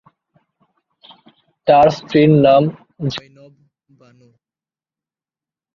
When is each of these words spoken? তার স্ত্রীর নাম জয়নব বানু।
তার 1.67 1.87
স্ত্রীর 1.97 2.31
নাম 2.45 2.63
জয়নব 3.09 3.53
বানু। 3.89 4.29